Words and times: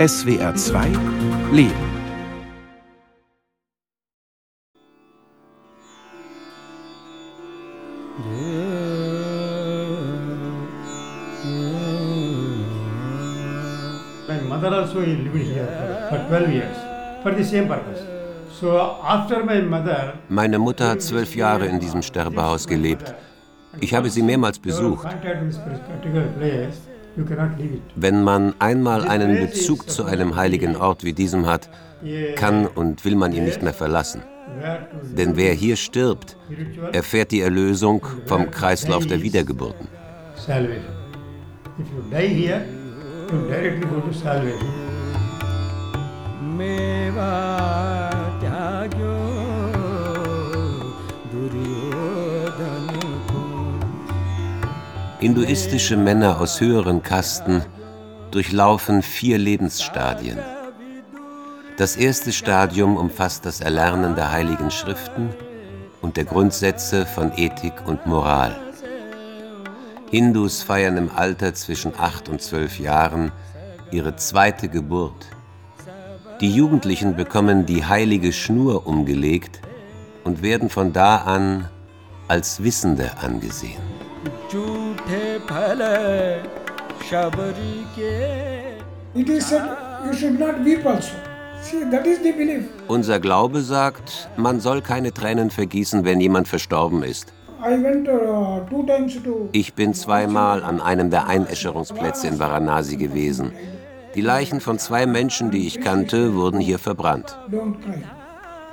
SWR 0.00 0.54
2 0.56 1.52
Leben. 1.52 1.74
My 14.26 14.40
mother 14.48 14.74
also 14.74 15.00
lived 15.00 15.36
here 15.36 15.68
for 16.08 16.16
12 16.28 16.50
years 16.50 16.76
for 17.22 17.32
the 17.32 17.44
same 17.44 17.68
purpose. 17.68 18.00
So 18.58 18.78
after 19.02 19.44
my 19.44 19.60
mother, 19.60 20.14
Meine 20.30 20.58
Mutter 20.58 20.88
hat 20.88 21.02
zwölf 21.02 21.36
Jahre 21.36 21.66
in 21.66 21.78
diesem 21.78 22.00
Sterbehaus 22.00 22.66
gelebt. 22.66 23.14
Ich 23.80 23.92
habe 23.92 24.08
sie 24.08 24.22
mehrmals 24.22 24.58
besucht. 24.58 25.06
Wenn 27.96 28.22
man 28.22 28.54
einmal 28.58 29.06
einen 29.06 29.40
Bezug 29.40 29.90
zu 29.90 30.04
einem 30.04 30.36
heiligen 30.36 30.76
Ort 30.76 31.04
wie 31.04 31.12
diesem 31.12 31.46
hat, 31.46 31.68
kann 32.36 32.66
und 32.66 33.04
will 33.04 33.16
man 33.16 33.32
ihn 33.32 33.44
nicht 33.44 33.62
mehr 33.62 33.74
verlassen. 33.74 34.22
Denn 35.16 35.36
wer 35.36 35.52
hier 35.52 35.76
stirbt, 35.76 36.36
erfährt 36.92 37.30
die 37.30 37.40
Erlösung 37.40 38.04
vom 38.26 38.50
Kreislauf 38.50 39.06
der 39.06 39.22
Wiedergeburten. 39.22 39.88
salvation. 44.12 44.90
Hinduistische 55.20 55.98
Männer 55.98 56.40
aus 56.40 56.62
höheren 56.62 57.02
Kasten 57.02 57.62
durchlaufen 58.30 59.02
vier 59.02 59.36
Lebensstadien. 59.36 60.38
Das 61.76 61.96
erste 61.96 62.32
Stadium 62.32 62.96
umfasst 62.96 63.44
das 63.44 63.60
Erlernen 63.60 64.14
der 64.14 64.32
heiligen 64.32 64.70
Schriften 64.70 65.28
und 66.00 66.16
der 66.16 66.24
Grundsätze 66.24 67.04
von 67.04 67.32
Ethik 67.36 67.74
und 67.86 68.06
Moral. 68.06 68.56
Hindus 70.10 70.62
feiern 70.62 70.96
im 70.96 71.10
Alter 71.14 71.52
zwischen 71.52 71.92
acht 71.98 72.30
und 72.30 72.40
zwölf 72.40 72.80
Jahren 72.80 73.30
ihre 73.90 74.16
zweite 74.16 74.70
Geburt. 74.70 75.26
Die 76.40 76.50
Jugendlichen 76.50 77.14
bekommen 77.14 77.66
die 77.66 77.84
heilige 77.84 78.32
Schnur 78.32 78.86
umgelegt 78.86 79.60
und 80.24 80.42
werden 80.42 80.70
von 80.70 80.94
da 80.94 81.16
an 81.16 81.68
als 82.26 82.62
Wissende 82.62 83.18
angesehen. 83.20 83.89
झूठे 84.51 85.37
फल 85.49 85.81
शबरी 87.09 87.85
के 87.97 88.13
It 89.21 89.29
is 89.29 89.45
said 89.49 89.67
you 90.05 90.13
should 90.13 90.39
not 90.39 90.59
weep 90.63 90.85
also. 90.85 91.15
See, 91.61 91.83
that 91.91 92.05
is 92.05 92.19
the 92.19 92.31
belief. 92.33 92.65
Unser 92.89 93.19
Glaube 93.19 93.61
sagt, 93.61 94.29
man 94.35 94.59
soll 94.59 94.81
keine 94.81 95.13
Tränen 95.13 95.49
vergießen, 95.49 96.03
wenn 96.03 96.19
jemand 96.19 96.47
verstorben 96.49 97.01
ist. 97.01 97.31
I 97.63 97.81
went 97.81 98.07
uh, 98.09 98.59
two 98.69 98.83
times 98.83 99.15
to. 99.23 99.49
Ich 99.53 99.73
bin 99.73 99.93
zweimal 99.93 100.63
an 100.63 100.81
einem 100.81 101.09
der 101.09 101.27
Einäscherungsplätze 101.27 102.27
in 102.27 102.39
Varanasi 102.39 102.97
gewesen. 102.97 103.53
Die 104.15 104.21
Leichen 104.21 104.59
von 104.59 104.77
zwei 104.79 105.05
Menschen, 105.05 105.49
die 105.49 105.65
ich 105.65 105.79
kannte, 105.81 106.35
wurden 106.35 106.59
hier 106.59 106.77
verbrannt. 106.77 107.37
Don't 107.49 107.81
cry. 107.81 108.03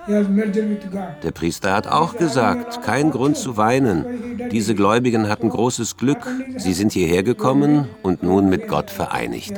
Der 0.08 1.32
Priester 1.32 1.74
hat 1.74 1.88
auch 1.88 2.16
gesagt, 2.16 2.82
kein 2.84 3.12
Grund 3.12 3.36
zu 3.38 3.58
weinen. 3.58 4.40
Diese 4.52 4.74
Gläubigen 4.74 5.28
hatten 5.28 5.50
großes 5.50 5.98
Glück. 5.98 6.26
Sie 6.56 6.74
sind 6.74 6.94
hierher 6.94 7.24
gekommen 7.24 7.90
und 8.04 8.24
nun 8.24 8.50
mit 8.50 8.68
Gott 8.68 8.90
vereinigt. 8.90 9.54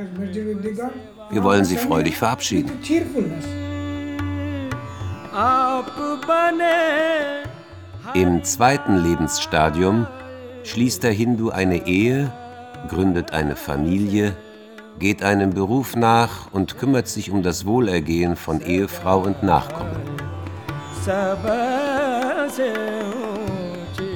Wir 1.29 1.43
wollen 1.43 1.65
sie 1.65 1.77
freudig 1.77 2.17
verabschieden. 2.17 2.71
Im 8.15 8.43
zweiten 8.43 8.97
Lebensstadium 8.97 10.07
schließt 10.63 11.03
der 11.03 11.11
Hindu 11.11 11.51
eine 11.51 11.85
Ehe, 11.85 12.31
gründet 12.87 13.31
eine 13.33 13.55
Familie, 13.55 14.35
geht 14.97 15.23
einem 15.23 15.51
Beruf 15.51 15.95
nach 15.95 16.51
und 16.51 16.77
kümmert 16.77 17.07
sich 17.07 17.31
um 17.31 17.43
das 17.43 17.65
Wohlergehen 17.65 18.35
von 18.35 18.61
Ehefrau 18.61 19.19
und 19.19 19.43
Nachkommen. 19.43 20.18
सबसे 21.04 22.68
ऊंची 23.20 24.10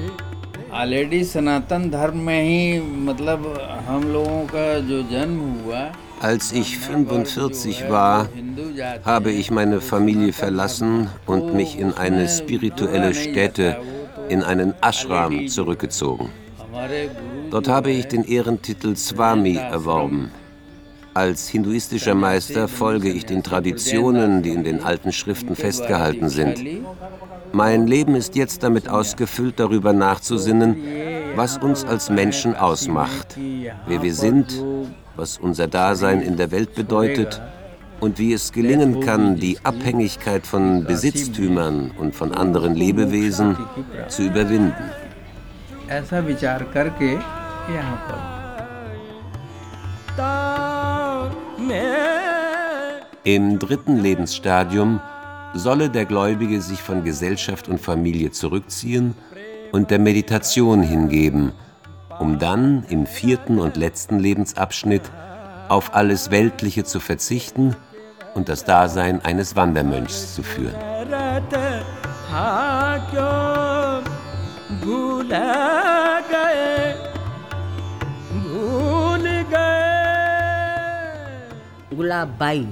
ऑलरेडी 0.80 1.22
सनातन 1.24 1.88
धर्म 1.90 2.18
में 2.26 2.42
ही 2.42 2.80
मतलब 3.08 3.46
हम 3.88 4.02
लोगों 4.12 4.44
का 4.52 4.66
जो 4.90 5.02
जन्म 5.12 5.40
हुआ 5.62 5.88
Als 6.20 6.46
ich 6.52 6.70
45 6.78 7.82
war, 7.90 8.26
हिंदू 8.34 8.64
जाति 8.76 9.04
habe 9.04 9.30
ich 9.32 9.50
meine 9.52 9.80
Familie 9.80 10.32
verlassen 10.32 11.08
und 11.26 11.54
mich 11.54 11.78
in 11.78 11.92
eine 11.92 12.26
spirituelle 12.28 13.14
Stätte, 13.14 13.76
in 14.28 14.42
einen 14.42 14.74
Ashram 14.80 15.46
zurückgezogen. 15.48 16.28
हमारे 16.60 17.06
गुरु 17.18 17.50
Dort 17.50 17.68
habe 17.68 17.90
ich 17.92 18.08
den 18.08 18.24
Ehrentitel 18.24 18.96
Swami 18.96 19.56
erworben. 19.56 20.30
Als 21.14 21.48
hinduistischer 21.48 22.14
Meister 22.14 22.68
folge 22.68 23.08
ich 23.10 23.26
den 23.26 23.42
Traditionen, 23.42 24.42
die 24.42 24.50
in 24.50 24.62
den 24.62 24.84
alten 24.84 25.12
Schriften 25.12 25.56
festgehalten 25.56 26.28
sind. 26.28 26.64
Mein 27.52 27.86
Leben 27.86 28.14
ist 28.14 28.36
jetzt 28.36 28.62
damit 28.62 28.88
ausgefüllt, 28.88 29.58
darüber 29.58 29.92
nachzusinnen, 29.92 30.76
was 31.34 31.56
uns 31.58 31.84
als 31.84 32.10
Menschen 32.10 32.54
ausmacht, 32.54 33.36
wer 33.86 34.02
wir 34.02 34.14
sind, 34.14 34.64
was 35.16 35.38
unser 35.38 35.66
Dasein 35.66 36.20
in 36.20 36.36
der 36.36 36.50
Welt 36.50 36.74
bedeutet 36.74 37.40
und 38.00 38.18
wie 38.18 38.32
es 38.32 38.52
gelingen 38.52 39.00
kann, 39.00 39.36
die 39.36 39.58
Abhängigkeit 39.64 40.46
von 40.46 40.84
Besitztümern 40.84 41.90
und 41.98 42.14
von 42.14 42.32
anderen 42.32 42.74
Lebewesen 42.74 43.56
zu 44.08 44.22
überwinden. 44.22 44.74
ऐसा 45.88 46.18
विचार 46.20 46.62
करके 46.74 47.12
यहाँ 47.74 47.96
पर 48.08 48.31
Im 53.23 53.59
dritten 53.59 53.97
Lebensstadium 53.97 54.99
solle 55.53 55.89
der 55.89 56.05
Gläubige 56.05 56.61
sich 56.61 56.81
von 56.81 57.03
Gesellschaft 57.03 57.67
und 57.67 57.79
Familie 57.79 58.31
zurückziehen 58.31 59.15
und 59.71 59.91
der 59.91 59.99
Meditation 59.99 60.81
hingeben, 60.81 61.51
um 62.19 62.39
dann 62.39 62.83
im 62.89 63.05
vierten 63.05 63.59
und 63.59 63.77
letzten 63.77 64.19
Lebensabschnitt 64.19 65.03
auf 65.69 65.95
alles 65.95 66.31
Weltliche 66.31 66.83
zu 66.83 66.99
verzichten 66.99 67.75
und 68.33 68.49
das 68.49 68.65
Dasein 68.65 69.23
eines 69.23 69.55
Wandermönchs 69.55 70.35
zu 70.35 70.43
führen. 70.43 70.75
रत 75.33 76.02
गए 81.92 81.96
गुलाब 81.96 82.36
बाई 82.40 82.66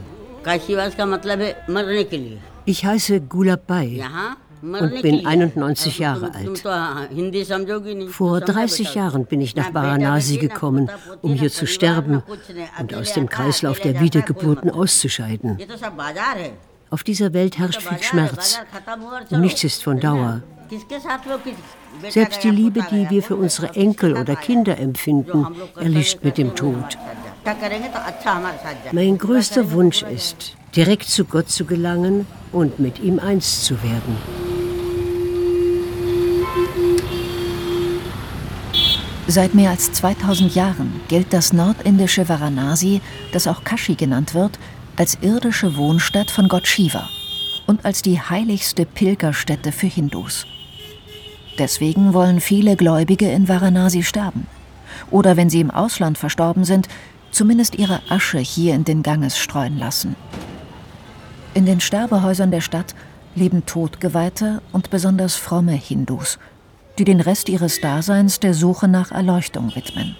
काशीवास 0.45 0.95
का 0.95 1.07
मतलब 1.07 1.41
है 1.41 1.67
मरने 1.71 2.05
के 2.05 2.17
लिए 2.17 2.41
Ich 2.69 2.85
heiße 2.85 3.21
Gulabai. 3.35 3.85
यहाँ 3.87 4.43
मरने 4.65 4.87
Und 4.87 4.93
के 4.97 5.03
bin 5.03 5.15
लिए 5.15 5.23
91 5.27 6.01
Jahre 6.01 6.21
तुम- 6.21 6.45
तुम 6.45 6.55
alt. 6.55 6.63
तो 6.63 7.15
हिंदी 7.15 7.45
समझोगी 7.45 7.95
नहीं 7.95 8.09
Vor 8.09 8.41
तुम 8.41 8.47
समझा 8.47 8.53
30 8.53 8.79
बेटा। 8.81 8.93
Jahren 9.01 9.25
bin 9.33 9.41
ich 9.47 9.53
nach 9.57 9.65
ना 9.65 9.69
बेटा 9.71 9.81
Varanasi 9.81 10.35
बेटी, 10.35 10.47
ना 10.47 10.55
gekommen, 10.55 10.87
पोता 10.87 10.97
पोती, 10.97 11.29
um 11.29 11.35
ना 11.35 11.41
hier 11.43 11.51
zu 11.51 11.61
परिवार, 11.61 11.75
sterben 11.77 12.11
ना 12.11 12.19
कुछ 12.31 12.51
नहीं। 12.51 12.67
und 12.67 12.93
अकेले 12.93 13.01
aus 13.01 13.15
dem 13.17 13.25
आता, 13.25 13.37
Kreislauf 13.37 13.77
अकेले 13.77 13.93
der 13.93 13.93
जाता, 13.93 14.01
कोई 14.01 14.09
Wiedergeburten 14.09 14.67
मतलब- 14.67 14.81
auszuscheiden. 14.81 15.61
ये 15.61 15.67
तो 15.67 15.77
सब 15.77 15.97
बाजार 15.97 16.39
है 16.39 16.51
Auf 16.93 17.03
dieser 17.03 17.29
Welt 17.37 17.55
herrscht 17.61 17.81
तो 17.81 17.81
viel 17.81 17.93
बाजार 17.93 18.21
है, 18.21 18.29
Schmerz. 18.29 18.37
बाजार 18.37 18.65
खत्म 18.75 19.01
हुआ 19.03 19.13
और 19.13 19.23
Und 19.23 19.31
चलो। 19.31 19.43
nichts 19.45 19.65
ist 19.65 19.81
von 19.89 20.01
Dauer. 20.07 20.35
किसके 20.71 20.99
साथ 20.99 21.29
लोग 21.29 21.43
किस 21.45 21.55
बेटा 22.03 22.11
Selbst 22.17 22.39
die 22.43 22.51
गया, 22.51 22.53
Liebe, 22.53 22.81
पोता 22.81 22.97
die 22.97 23.03
गया, 23.03 23.11
wir 23.11 23.23
für 23.29 23.37
वो 23.37 23.43
unsere 23.43 23.67
सब 23.67 23.75
किसके 23.75 23.81
Enkel 23.87 24.15
साथ 24.15 24.23
oder 24.23 24.37
आया? 24.37 24.47
Kinder 24.47 24.75
जो 24.77 24.83
empfinden, 24.87 25.45
हम 25.47 25.55
लोग 25.59 25.69
कर्तव्य 25.75 25.85
erlischt 25.87 26.19
mit 26.25 26.35
dem 26.39 26.49
करते 26.51 26.67
हैं, 26.67 26.75
वो 26.75 26.81
Tod. 26.83 26.97
Mein 28.92 29.18
größter 29.18 29.72
Wunsch 29.72 30.04
ist, 30.04 30.56
direkt 30.76 31.10
zu 31.10 31.26
Gott 31.26 31.50
zu 31.50 31.66
gelangen 31.66 32.28
und 32.52 32.80
mit 32.80 33.00
ihm 33.00 33.20
eins 33.20 33.64
zu 33.64 33.82
werden. 33.82 34.18
Seit 39.28 39.54
mehr 39.54 39.70
als 39.70 39.92
2000 39.94 40.54
Jahren 40.56 41.00
gilt 41.08 41.32
das 41.32 41.54
nordindische 41.54 42.28
Varanasi, 42.28 43.02
das 43.32 43.48
auch 43.48 43.64
Kashi 43.64 43.96
genannt 43.96 44.34
wird, 44.34 44.60
als 44.98 45.18
irdische 45.22 45.78
Wohnstadt 45.78 46.30
von 46.30 46.48
Gott 46.48 46.68
Shiva 46.68 47.10
und 47.66 47.86
als 47.86 48.02
die 48.02 48.20
heiligste 48.20 48.86
Pilgerstätte 48.86 49.72
für 49.72 49.88
Hindus. 49.88 50.46
Deswegen 51.58 52.14
wollen 52.14 52.42
viele 52.42 52.76
Gläubige 52.76 53.30
in 53.32 53.48
Varanasi 53.48 54.04
sterben. 54.04 54.48
Oder 55.10 55.38
wenn 55.38 55.50
sie 55.50 55.62
im 55.62 55.72
Ausland 55.72 56.18
verstorben 56.18 56.66
sind, 56.66 56.88
zumindest 57.32 57.76
ihre 57.76 58.02
Asche 58.10 58.40
hier 58.40 58.76
in 58.76 58.84
den 58.84 59.04
Ganges 59.04 59.38
streuen 59.38 59.78
lassen. 59.78 60.16
In 61.54 61.66
den 61.66 61.80
Sterbehäusern 61.80 62.52
der 62.52 62.62
Stadt 62.62 62.96
leben 63.36 63.66
Todgeweihte 63.66 64.62
und 64.72 64.90
besonders 64.90 65.36
fromme 65.36 65.74
Hindus, 65.74 66.40
die 66.98 67.04
den 67.04 67.22
Rest 67.22 67.50
ihres 67.50 67.82
Daseins 67.82 68.40
der 68.40 68.54
Suche 68.54 68.88
nach 68.88 69.12
Erleuchtung 69.12 69.74
widmen. 69.76 70.16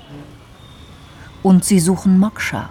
Und 1.44 1.66
sie 1.66 1.80
suchen 1.80 2.20
Moksha, 2.20 2.70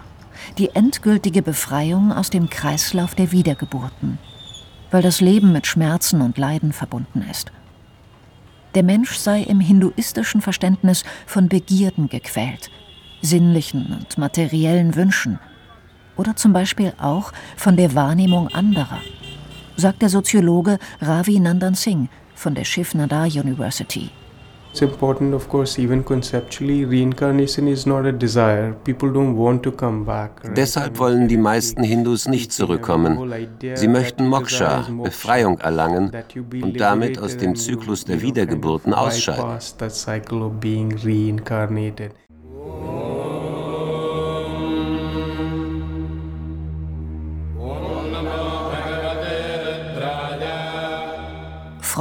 die 0.57 0.69
endgültige 0.69 1.41
Befreiung 1.41 2.11
aus 2.11 2.29
dem 2.29 2.49
Kreislauf 2.49 3.15
der 3.15 3.31
Wiedergeburten, 3.31 4.17
weil 4.89 5.01
das 5.01 5.21
Leben 5.21 5.51
mit 5.51 5.67
Schmerzen 5.67 6.21
und 6.21 6.37
Leiden 6.37 6.73
verbunden 6.73 7.25
ist. 7.29 7.51
Der 8.75 8.83
Mensch 8.83 9.17
sei 9.17 9.41
im 9.41 9.59
hinduistischen 9.59 10.41
Verständnis 10.41 11.03
von 11.25 11.49
Begierden 11.49 12.07
gequält, 12.07 12.71
sinnlichen 13.21 13.97
und 13.97 14.17
materiellen 14.17 14.95
Wünschen 14.95 15.39
oder 16.17 16.35
zum 16.35 16.53
Beispiel 16.53 16.93
auch 16.99 17.31
von 17.57 17.77
der 17.77 17.95
Wahrnehmung 17.95 18.47
anderer, 18.49 18.99
sagt 19.77 20.01
der 20.01 20.09
Soziologe 20.09 20.77
Ravi 21.01 21.39
Nandan 21.39 21.75
Singh 21.75 22.09
von 22.35 22.55
der 22.55 22.65
Shiv 22.65 22.93
Nadar 22.93 23.25
University. 23.25 24.11
It's 24.71 24.81
important, 24.81 25.33
of 25.33 25.49
course, 25.49 25.77
even 25.77 26.01
conceptually, 26.01 26.85
reincarnation 26.85 27.67
is 27.67 27.85
not 27.85 28.05
a 28.05 28.11
desire. 28.13 28.73
People 28.85 29.09
don't 29.09 29.35
want 29.35 29.63
to 29.63 29.71
come 29.71 30.05
back. 30.05 30.41
Right? 30.45 30.55
Deshalb 30.55 30.97
wollen 30.97 31.27
die 31.27 31.35
meisten 31.35 31.83
Hindus 31.83 32.29
nicht 32.29 32.53
zurückkommen. 32.53 33.19
Sie 33.75 33.89
möchten 33.89 34.29
Moksha, 34.29 34.85
Befreiung 35.03 35.59
erlangen 35.59 36.09
und 36.61 36.79
damit 36.79 37.19
aus 37.19 37.35
dem 37.35 37.57
Zyklus 37.57 38.05
der 38.05 38.21
Wiedergeburten 38.21 38.93
ausscheiden. 38.93 39.59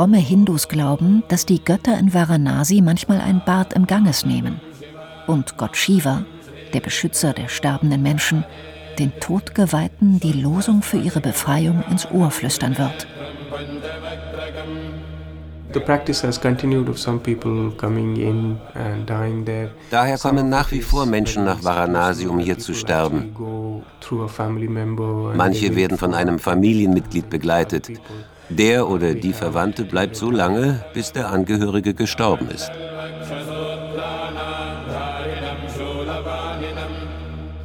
Fromme 0.00 0.16
Hindus 0.16 0.68
glauben, 0.68 1.24
dass 1.28 1.44
die 1.44 1.62
Götter 1.62 1.98
in 1.98 2.14
Varanasi 2.14 2.80
manchmal 2.80 3.20
ein 3.20 3.42
Bad 3.44 3.74
im 3.74 3.86
Ganges 3.86 4.24
nehmen 4.24 4.58
und 5.26 5.58
Gott 5.58 5.76
Shiva, 5.76 6.24
der 6.72 6.80
Beschützer 6.80 7.34
der 7.34 7.48
sterbenden 7.48 8.02
Menschen, 8.02 8.46
den 8.98 9.12
Todgeweihten 9.20 10.18
die 10.18 10.32
Losung 10.32 10.80
für 10.80 10.96
ihre 10.96 11.20
Befreiung 11.20 11.84
ins 11.90 12.10
Ohr 12.10 12.30
flüstern 12.30 12.78
wird. 12.78 13.06
Daher 19.90 20.18
kommen 20.18 20.48
nach 20.48 20.72
wie 20.72 20.80
vor 20.80 21.04
Menschen 21.04 21.44
nach 21.44 21.62
Varanasi, 21.62 22.26
um 22.26 22.38
hier 22.38 22.58
zu 22.58 22.72
sterben. 22.72 23.36
Manche 25.36 25.76
werden 25.76 25.98
von 25.98 26.14
einem 26.14 26.38
Familienmitglied 26.38 27.28
begleitet. 27.28 27.90
Der 28.50 28.88
oder 28.88 29.14
die 29.14 29.32
Verwandte 29.32 29.84
bleibt 29.84 30.16
so 30.16 30.30
lange, 30.30 30.84
bis 30.92 31.12
der 31.12 31.30
Angehörige 31.30 31.94
gestorben 31.94 32.48
ist. 32.50 32.70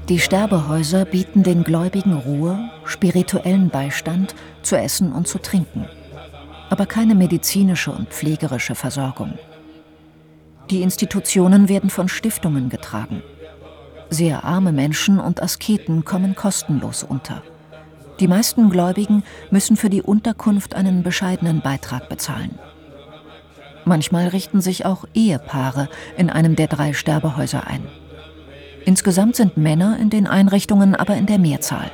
Die 0.07 0.19
Sterbehäuser 0.19 1.03
bieten 1.05 1.41
den 1.41 1.63
Gläubigen 1.63 2.13
Ruhe, 2.13 2.69
spirituellen 2.83 3.69
Beistand, 3.69 4.35
zu 4.61 4.77
essen 4.77 5.11
und 5.11 5.27
zu 5.27 5.39
trinken, 5.39 5.87
aber 6.69 6.85
keine 6.85 7.15
medizinische 7.15 7.91
und 7.91 8.09
pflegerische 8.09 8.75
Versorgung. 8.75 9.33
Die 10.69 10.83
Institutionen 10.83 11.69
werden 11.69 11.89
von 11.89 12.07
Stiftungen 12.07 12.69
getragen. 12.69 13.23
Sehr 14.11 14.43
arme 14.43 14.71
Menschen 14.71 15.19
und 15.19 15.41
Asketen 15.41 16.05
kommen 16.05 16.35
kostenlos 16.35 17.03
unter. 17.03 17.41
Die 18.19 18.27
meisten 18.27 18.69
Gläubigen 18.69 19.23
müssen 19.51 19.75
für 19.75 19.89
die 19.89 20.01
Unterkunft 20.01 20.75
einen 20.75 21.03
bescheidenen 21.03 21.61
Beitrag 21.61 22.09
bezahlen. 22.09 22.57
Manchmal 23.83 24.29
richten 24.29 24.61
sich 24.61 24.85
auch 24.85 25.05
Ehepaare 25.13 25.89
in 26.17 26.29
einem 26.29 26.55
der 26.55 26.67
drei 26.67 26.93
Sterbehäuser 26.93 27.67
ein. 27.67 27.83
Insgesamt 28.85 29.35
sind 29.35 29.57
Männer 29.57 29.97
in 29.99 30.09
den 30.09 30.27
Einrichtungen 30.27 30.95
aber 30.95 31.15
in 31.15 31.25
der 31.25 31.39
Mehrzahl. 31.39 31.91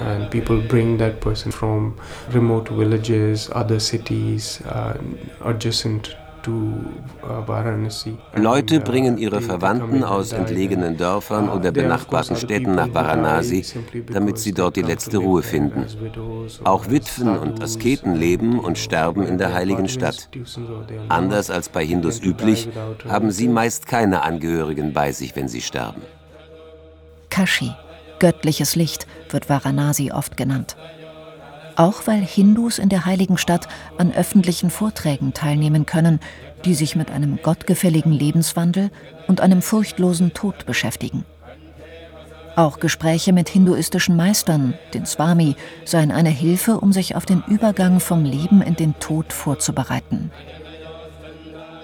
and 0.00 0.30
people 0.30 0.60
bring 0.60 0.96
that 0.98 1.20
person 1.20 1.52
from 1.52 1.96
remote 2.30 2.68
villages, 2.68 3.50
other 3.52 3.78
cities 3.78 4.60
uh, 4.62 4.96
adjacent. 5.44 6.16
Leute 8.34 8.74
And, 8.76 8.82
uh, 8.82 8.90
bringen 8.90 9.18
ihre 9.18 9.40
Verwandten 9.40 10.04
aus 10.04 10.32
entlegenen. 10.32 10.96
Dörfern 10.96 11.48
Uh, 11.48 11.52
oder 11.52 11.72
benachbarten 11.72 12.36
Städten 12.36 12.74
nach 12.74 12.92
Varanasi, 12.92 13.64
damit 14.12 14.38
sie 14.38 14.52
dort 14.52 14.76
die 14.76 14.82
letzte 14.82 15.18
Ruhe 15.18 15.42
finden. 15.42 15.86
Auch 16.64 16.88
Witwen 16.88 17.36
und 17.36 17.62
Asketen 17.62 18.14
leben 18.16 18.58
und 18.58 18.78
sterben 18.78 19.26
in 19.26 19.38
der 19.38 19.52
heiligen 19.52 19.88
Stadt. 19.88 20.28
Anders 21.08 21.50
als 21.50 21.68
bei 21.68 21.84
Hindus 21.84 22.20
üblich, 22.22 22.68
haben 23.08 23.30
sie 23.30 23.48
meist 23.48 23.86
keine 23.86 24.22
Angehörigen 24.22 24.92
bei 24.92 25.12
sich, 25.12 25.34
wenn 25.36 25.48
sie 25.48 25.60
sterben. 25.60 26.02
Kashi, 27.28 27.72
göttliches 28.18 28.76
Licht, 28.76 29.06
wird 29.30 29.48
Varanasi 29.48 30.10
oft 30.12 30.36
genannt. 30.36 30.76
Auch 31.76 32.06
weil 32.06 32.20
Hindus 32.20 32.78
in 32.78 32.88
der 32.88 33.06
heiligen 33.06 33.38
Stadt 33.38 33.68
an 33.98 34.12
öffentlichen 34.12 34.70
Vorträgen 34.70 35.32
teilnehmen 35.32 35.86
können, 35.86 36.20
die 36.64 36.74
sich 36.74 36.96
mit 36.96 37.10
einem 37.10 37.38
gottgefälligen 37.42 38.12
Lebenswandel 38.12 38.90
und 39.26 39.40
einem 39.40 39.62
furchtlosen 39.62 40.34
Tod 40.34 40.66
beschäftigen. 40.66 41.24
Auch 42.56 42.80
Gespräche 42.80 43.32
mit 43.32 43.48
hinduistischen 43.48 44.16
Meistern, 44.16 44.74
den 44.92 45.06
Swami, 45.06 45.56
seien 45.84 46.10
eine 46.10 46.30
Hilfe, 46.30 46.78
um 46.78 46.92
sich 46.92 47.16
auf 47.16 47.24
den 47.24 47.42
Übergang 47.46 48.00
vom 48.00 48.24
Leben 48.24 48.60
in 48.60 48.76
den 48.76 48.98
Tod 48.98 49.32
vorzubereiten. 49.32 50.30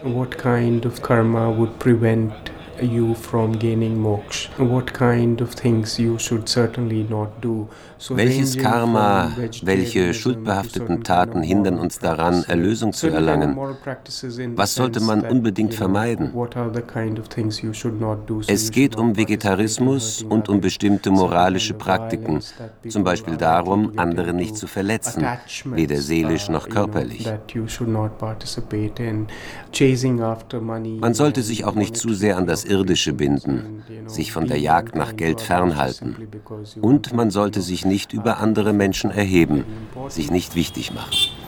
What 0.03 0.37
kind 0.37 0.85
of 0.85 1.01
karma 1.03 1.57
would 1.57 1.79
prevent 1.79 2.33
you 2.83 3.15
from 3.15 3.59
gaining 3.59 3.97
moksha? 3.99 4.49
What 4.59 4.93
kind 4.93 5.41
of 5.41 5.55
things 5.55 5.99
you 5.99 6.19
should 6.19 6.49
certainly 6.49 7.05
not 7.09 7.41
do? 7.41 7.69
So 7.99 8.15
Welches 8.15 8.59
Karma, 8.59 9.33
welche 9.63 10.13
schuldbehafteten 10.13 11.03
Taten 11.03 11.43
hindern 11.43 11.79
uns 11.79 11.99
daran. 11.99 12.45
Erlösung 12.47 12.93
zu 12.93 13.09
erlangen? 13.09 13.57
Was 14.55 14.75
sollte 14.75 15.01
man 15.01 15.23
unbedingt 15.23 15.73
vermeiden? 15.73 16.33
Es 18.49 18.71
geht 18.71 18.97
um 18.97 19.17
Vegetarismus 19.17 20.23
und 20.23 20.49
um 20.51 20.61
bestimmte 20.61 21.11
moralische 21.11 21.73
Praktiken, 21.73 22.41
zum 22.87 23.03
Beispiel 23.03 23.37
darum, 23.39 23.93
andere 23.97 24.35
nicht 24.35 24.57
zu 24.57 24.67
verletzen, 24.67 25.25
weder 25.65 25.97
seelisch 25.97 26.51
noch 26.51 26.69
körperlich. 26.69 27.27
Man 31.01 31.15
sollte 31.15 31.43
sich 31.43 31.65
auch 31.65 31.75
nicht 31.75 31.97
zu 31.97 32.13
sehr 32.13 32.37
an 32.37 32.47
das 32.47 32.66
Irdische 32.66 33.14
binden, 33.14 33.84
sich 34.06 34.32
von 34.32 34.48
der 34.48 34.60
Jagd 34.60 34.96
nach 34.96 35.16
Geld 35.16 35.42
fernhalten. 35.42 36.16
Und 36.82 37.14
man 37.14 37.32
sollte 37.32 37.62
sich 37.62 37.86
nicht 37.86 38.14
über 38.14 38.40
andere 38.40 38.74
Menschen 38.74 39.12
erheben, 39.12 39.66
sich 40.10 40.32
nicht 40.32 40.56
wichtig 40.56 40.94
machen. 40.94 41.42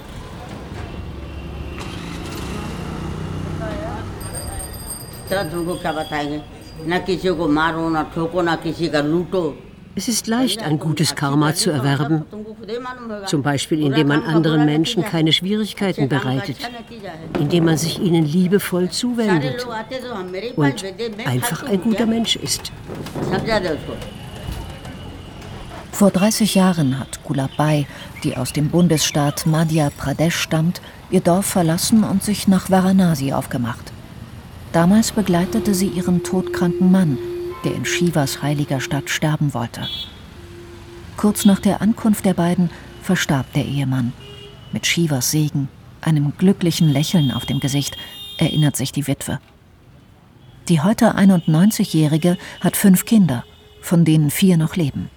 तरह 5.29 5.43
तुमको 5.49 5.73
क्या 5.81 5.91
बताएंगे 5.97 6.37
ना 6.85 6.97
किसी 7.07 7.29
को 7.37 7.47
मारो 7.57 7.89
ना 7.89 8.01
ठोको 8.13 8.41
ना 8.41 8.55
किसी 8.63 8.87
का 8.93 9.01
लूटो 9.01 9.43
es 9.98 10.06
ist 10.06 10.28
leicht, 10.28 10.62
ein 10.62 10.78
gutes 10.78 11.16
Karma 11.16 11.56
zu 11.56 11.72
erwerben, 11.72 12.24
zum 13.26 13.42
Beispiel 13.42 13.84
indem 13.84 14.06
man 14.06 14.22
anderen 14.22 14.64
Menschen 14.64 15.02
keine 15.02 15.32
Schwierigkeiten 15.32 16.08
bereitet, 16.08 16.56
indem 17.40 17.64
man 17.64 17.76
sich 17.76 17.98
ihnen 17.98 18.24
liebevoll 18.24 18.90
zuwendet 18.90 19.66
und 20.54 20.84
einfach 21.26 21.64
ein 21.64 21.80
guter 21.80 22.06
Mensch 22.06 22.36
ist. 22.36 22.70
Vor 25.90 26.12
30 26.12 26.54
Jahren 26.54 27.00
hat 27.00 27.24
Gulabai, 27.24 27.88
die 28.22 28.36
aus 28.36 28.52
dem 28.52 28.68
Bundesstaat 28.68 29.46
Madhya 29.46 29.90
Pradesh 29.90 30.36
stammt, 30.36 30.80
ihr 31.10 31.22
Dorf 31.22 31.46
verlassen 31.46 32.04
und 32.04 32.22
sich 32.22 32.46
nach 32.46 32.70
Varanasi 32.70 33.32
aufgemacht. 33.32 33.90
Damals 34.70 35.10
begleitete 35.10 35.74
sie 35.74 35.88
ihren 35.88 36.22
todkranken 36.22 36.92
Mann, 36.92 37.18
der 37.68 37.76
in 37.76 37.84
Shivas 37.84 38.40
heiliger 38.40 38.80
Stadt 38.80 39.10
sterben 39.10 39.52
wollte. 39.52 39.86
Kurz 41.18 41.44
nach 41.44 41.60
der 41.60 41.82
Ankunft 41.82 42.24
der 42.24 42.32
beiden 42.32 42.70
verstarb 43.02 43.52
der 43.52 43.66
Ehemann. 43.66 44.12
Mit 44.72 44.86
Shivas 44.86 45.30
Segen, 45.30 45.68
einem 46.00 46.32
glücklichen 46.38 46.88
Lächeln 46.88 47.30
auf 47.30 47.44
dem 47.44 47.60
Gesicht, 47.60 47.98
erinnert 48.38 48.76
sich 48.76 48.92
die 48.92 49.06
Witwe. 49.06 49.38
Die 50.68 50.80
heute 50.80 51.16
91-Jährige 51.16 52.38
hat 52.60 52.76
fünf 52.76 53.04
Kinder, 53.04 53.44
von 53.82 54.06
denen 54.06 54.30
vier 54.30 54.56
noch 54.56 54.76
leben. 54.76 55.10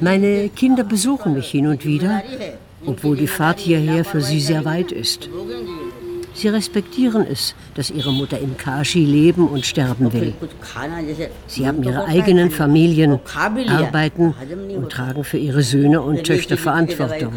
Meine 0.00 0.48
Kinder 0.48 0.82
besuchen 0.82 1.34
mich 1.34 1.50
hin 1.50 1.66
und 1.68 1.84
wieder, 1.84 2.22
obwohl 2.86 3.16
die 3.16 3.28
Fahrt 3.28 3.60
hierher 3.60 4.04
für 4.04 4.20
sie 4.20 4.40
sehr 4.40 4.64
weit 4.64 4.90
ist. 4.90 5.28
Sie 6.34 6.48
respektieren 6.48 7.24
es, 7.30 7.54
dass 7.74 7.90
ihre 7.90 8.12
Mutter 8.12 8.38
in 8.38 8.56
Kashi 8.56 9.04
leben 9.04 9.48
und 9.48 9.64
sterben 9.64 10.12
will. 10.12 10.34
Sie 11.46 11.66
haben 11.66 11.82
ihre 11.82 12.04
eigenen 12.06 12.50
Familien, 12.50 13.20
arbeiten 13.68 14.34
und 14.76 14.90
tragen 14.90 15.22
für 15.22 15.38
ihre 15.38 15.62
Söhne 15.62 16.02
und 16.02 16.24
Töchter 16.24 16.56
Verantwortung. 16.56 17.32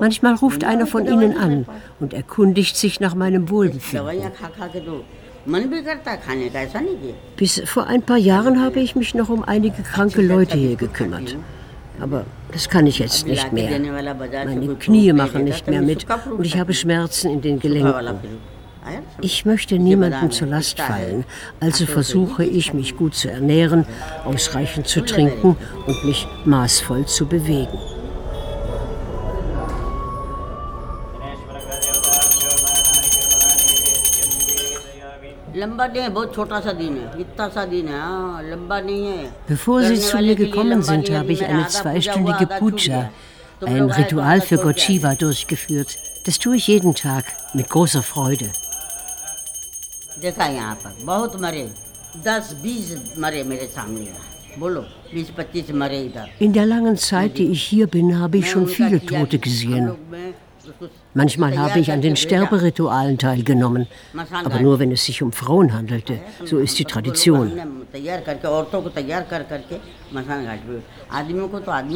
Manchmal 0.00 0.34
ruft 0.36 0.64
einer 0.64 0.86
von 0.86 1.06
ihnen 1.06 1.36
an 1.36 1.66
und 2.00 2.14
erkundigt 2.14 2.76
sich 2.76 3.00
nach 3.00 3.14
meinem 3.14 3.50
Wohlbefinden. 3.50 4.32
Bis 7.36 7.62
vor 7.64 7.86
ein 7.86 8.02
paar 8.02 8.16
Jahren 8.16 8.62
habe 8.62 8.80
ich 8.80 8.94
mich 8.94 9.14
noch 9.14 9.28
um 9.28 9.42
einige 9.42 9.82
kranke 9.82 10.22
Leute 10.22 10.56
hier 10.56 10.76
gekümmert. 10.76 11.36
Aber 12.00 12.24
das 12.52 12.68
kann 12.68 12.86
ich 12.86 12.98
jetzt 12.98 13.26
nicht 13.26 13.52
mehr. 13.52 13.78
Meine 13.78 14.74
Knie 14.76 15.12
machen 15.12 15.44
nicht 15.44 15.66
mehr 15.66 15.82
mit 15.82 16.06
und 16.30 16.44
ich 16.44 16.58
habe 16.58 16.74
Schmerzen 16.74 17.30
in 17.30 17.40
den 17.40 17.58
Gelenken. 17.58 18.18
Ich 19.20 19.44
möchte 19.44 19.78
niemandem 19.78 20.30
zur 20.32 20.48
Last 20.48 20.80
fallen, 20.80 21.24
also 21.60 21.86
versuche 21.86 22.44
ich, 22.44 22.74
mich 22.74 22.96
gut 22.96 23.14
zu 23.14 23.30
ernähren, 23.30 23.86
ausreichend 24.24 24.88
zu 24.88 25.02
trinken 25.02 25.56
und 25.86 26.04
mich 26.04 26.26
maßvoll 26.44 27.06
zu 27.06 27.26
bewegen. 27.26 27.78
Bevor 39.46 39.82
sie 39.82 40.00
zu 40.00 40.16
mir 40.18 40.34
gekommen 40.34 40.82
sind, 40.82 41.10
habe 41.10 41.32
ich 41.32 41.44
eine 41.44 41.66
zweistündige 41.68 42.46
Puja, 42.46 43.10
ein 43.64 43.90
Ritual 43.90 44.40
für 44.40 44.58
Gott 44.58 44.80
Shiva, 44.80 45.14
durchgeführt. 45.14 45.98
Das 46.24 46.38
tue 46.38 46.56
ich 46.56 46.66
jeden 46.66 46.94
Tag 46.94 47.24
mit 47.54 47.68
großer 47.68 48.02
Freude. 48.02 48.50
In 56.38 56.52
der 56.52 56.66
langen 56.66 56.96
Zeit, 56.96 57.38
die 57.38 57.46
ich 57.46 57.62
hier 57.62 57.86
bin, 57.86 58.18
habe 58.18 58.38
ich 58.38 58.50
schon 58.50 58.66
viele 58.66 59.04
Tote 59.04 59.38
gesehen. 59.38 59.96
Manchmal 61.14 61.58
habe 61.58 61.80
ich 61.80 61.92
an 61.92 62.00
den 62.00 62.16
Sterberitualen 62.16 63.18
teilgenommen, 63.18 63.86
aber 64.44 64.60
nur 64.60 64.78
wenn 64.78 64.92
es 64.92 65.04
sich 65.04 65.22
um 65.22 65.32
Frauen 65.32 65.72
handelte. 65.72 66.18
So 66.44 66.58
ist 66.58 66.78
die 66.78 66.84
Tradition. 66.84 67.52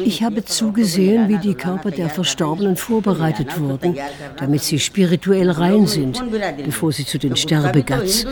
Ich 0.05 0.23
habe 0.23 0.45
zugesehen, 0.45 1.29
wie 1.29 1.37
die 1.37 1.55
Körper 1.55 1.91
der 1.91 2.09
Verstorbenen 2.09 2.75
vorbereitet 2.75 3.59
wurden, 3.59 3.97
damit 4.37 4.63
sie 4.63 4.79
spirituell 4.79 5.49
rein 5.49 5.87
sind, 5.87 6.23
bevor 6.63 6.91
sie 6.91 7.05
zu 7.05 7.17
den 7.17 7.35
Sterbegatz, 7.35 8.25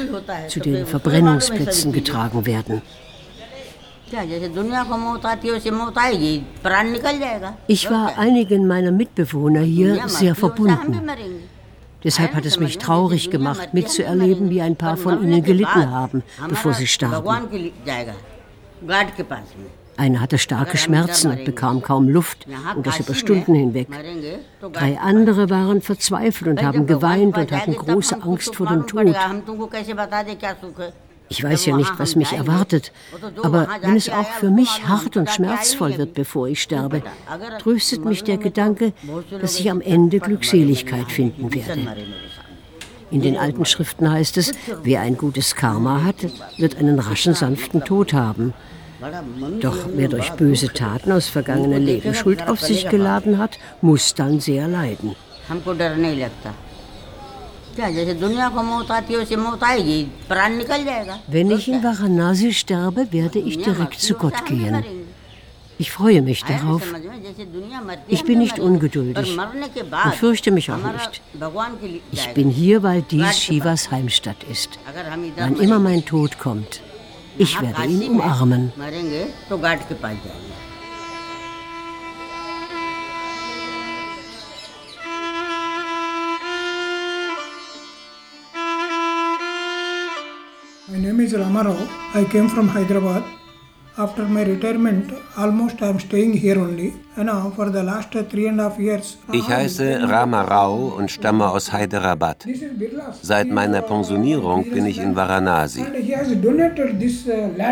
zu 0.48 0.60
den 0.60 0.86
Verbrennungsplätzen 0.86 1.92
getragen 1.92 2.46
werden. 2.46 2.82
Ich 7.68 7.90
war 7.90 8.18
einigen 8.18 8.68
meiner 8.68 8.92
Mitbewohner 8.92 9.62
hier 9.62 10.08
sehr 10.08 10.36
verbunden. 10.36 11.10
Deshalb 12.04 12.36
hat 12.36 12.46
es 12.46 12.60
mich 12.60 12.78
traurig 12.78 13.32
gemacht, 13.32 13.74
mitzuerleben, 13.74 14.50
wie 14.52 14.62
ein 14.62 14.76
paar 14.76 14.96
von 14.96 15.24
ihnen 15.24 15.44
gelitten 15.44 15.90
haben, 15.90 16.24
bevor 16.48 16.74
sie 16.74 16.88
starben. 16.88 17.28
Einer 19.98 20.20
hatte 20.20 20.38
starke 20.38 20.78
Schmerzen 20.78 21.32
und 21.32 21.46
bekam 21.46 21.82
kaum 21.82 22.10
Luft 22.10 22.46
und 22.76 22.86
das 22.86 23.00
über 23.00 23.16
Stunden 23.16 23.56
hinweg. 23.56 23.88
Drei 24.74 25.00
andere 25.00 25.50
waren 25.50 25.82
verzweifelt 25.82 26.50
und 26.50 26.64
haben 26.64 26.86
geweint 26.86 27.38
und 27.38 27.52
hatten 27.52 27.76
große 27.76 28.22
Angst 28.22 28.56
vor 28.56 28.68
dem 28.68 28.86
Tod. 28.86 29.16
हम 31.25 31.41
तुमको 31.41 31.41
कैसे 31.41 31.41
बता 31.41 31.41
दे 31.41 31.41
क्या 31.41 31.41
सुख 31.41 31.41
है 31.41 31.41
Ich 31.41 31.45
weiß 31.45 31.67
ja 31.67 31.77
nicht, 31.77 31.99
was 31.99 32.17
mich 32.17 32.33
erwartet, 32.33 32.93
aber 33.43 33.69
wenn 33.83 33.97
es 33.97 34.09
auch 34.09 34.29
für 34.41 34.51
mich 34.51 34.89
hart 34.89 35.17
und 35.17 35.31
schmerzvoll 35.31 35.97
wird, 35.97 36.15
bevor 36.15 36.49
ich 36.49 36.61
sterbe, 36.61 37.03
tröstet 37.61 38.05
mich 38.05 38.25
der 38.25 38.37
Gedanke, 38.37 38.93
dass 39.41 39.61
ich 39.61 39.71
am 39.71 39.81
Ende 39.81 40.19
Glückseligkeit 40.19 41.13
finden 41.13 41.55
werde. 41.55 41.87
In 43.13 43.21
den 43.21 43.37
alten 43.37 43.65
Schriften 43.65 44.11
heißt 44.11 44.37
es, 44.39 44.53
wer 44.83 45.01
ein 45.03 45.17
gutes 45.17 45.55
Karma 45.55 46.03
hat, 46.03 46.17
wird 46.59 46.79
einen 46.79 46.99
raschen, 46.99 47.35
sanften 47.35 47.85
Tod 47.85 48.13
haben. 48.13 48.55
Doch 49.61 49.87
wer 49.95 50.09
durch 50.09 50.31
böse 50.33 50.73
Taten 50.73 51.13
aus 51.13 51.29
vergangenen 51.29 51.85
Leben 51.85 52.13
Schuld 52.13 52.49
auf 52.49 52.61
sich 52.61 52.89
geladen 52.89 53.39
hat, 53.39 53.59
muss 53.81 54.15
dann 54.15 54.41
sehr 54.41 54.69
leiden. 54.69 55.15
हमको 55.51 55.73
डर 55.73 55.97
नहीं 55.97 56.17
लगता 56.17 56.64
क्या 57.77 57.91
जैसे 57.97 58.15
दुनिया 58.21 58.49
को 58.55 58.63
मौत 58.63 58.91
आती 58.91 59.13
है 59.15 59.19
वैसे 59.19 59.37
मौत 59.37 59.63
आएगी 59.65 60.03
प्राण 60.29 60.57
निकल 60.63 60.85
जाएगा 60.85 61.19
Wenn 61.35 61.51
ich 61.57 61.69
in 61.73 61.83
Varanasi 61.85 62.53
sterbe, 62.63 63.07
werde 63.13 63.39
ich 63.39 63.57
direkt 63.69 64.01
zu 64.01 64.15
Gott 64.15 64.45
gehen. 64.47 64.83
Ich 65.83 65.91
freue 65.93 66.21
mich 66.23 66.41
darauf. 66.45 66.83
समझ 66.87 67.05
में 67.11 67.23
जैसे 67.23 67.45
दुनिया 67.53 67.81
मरती 67.81 68.11
है 68.11 68.17
Ich 68.17 68.25
bin 68.29 68.39
nicht 68.45 68.59
ungeduldig 68.59 69.17
और 69.19 69.37
मरने 69.37 69.69
के 69.77 69.81
und 69.85 69.91
बाद 69.95 70.13
fürchte 70.23 70.51
mich 70.57 70.69
auch 70.71 70.75
हमारा 70.75 71.07
nicht. 71.07 71.21
भगवान 71.45 71.77
के 71.81 71.87
लिए 71.93 72.01
Ich 72.13 72.19
जाएगा। 72.25 72.35
bin 72.41 72.51
hier, 72.59 72.83
weil 72.87 73.03
dies 73.15 73.39
Shivas 73.45 73.91
Heimstatt 73.93 74.45
ist. 74.55 74.79
अगर 74.91 75.09
हम 75.13 75.25
इधर 75.31 75.43
Wann 75.47 75.57
immer 75.67 75.79
mein 75.89 76.05
Tod 76.05 76.39
kommt, 76.39 76.81
ich 77.39 77.55
werde 77.63 77.85
ihn 77.87 78.03
umarmen. 78.11 78.73
Name 91.16 91.26
is 91.28 91.34
Ramarao. 91.34 91.78
I 92.14 92.26
came 92.26 92.50
from 92.50 92.68
Hyderabad. 92.68 93.24
After 93.98 94.24
my 94.28 94.44
retirement, 94.44 95.14
almost 95.38 95.82
I 95.82 95.88
am 95.88 96.00
staying 96.00 96.34
here 96.34 96.60
only. 96.60 96.94
And 97.16 97.30
uh, 97.30 97.50
for 97.52 97.70
the 97.70 97.84
last 97.84 98.12
three 98.32 98.48
and 98.48 98.60
a 98.60 98.64
half 98.64 98.78
years. 98.78 99.18
Ich 99.32 99.48
heiße 99.48 100.10
Rama 100.10 100.42
Rao 100.42 100.94
und 100.98 101.10
stamme 101.10 101.50
aus 101.50 101.72
Hyderabad. 101.72 102.46
Seit 103.22 103.50
meiner 103.50 103.82
Pensionierung 103.82 104.70
bin 104.70 104.86
ich 104.86 105.00
in 105.00 105.16
Varanasi. 105.16 105.84
Uh. 105.84 105.86